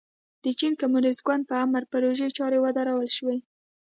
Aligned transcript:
د 0.43 0.45
چین 0.59 0.73
کمونېست 0.81 1.21
ګوند 1.27 1.43
په 1.49 1.55
امر 1.65 1.83
پروژې 1.91 2.29
چارې 2.37 2.57
ودرول 2.61 3.09
شوې. 3.17 3.37